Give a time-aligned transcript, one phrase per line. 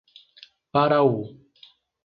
[0.73, 1.21] Paraú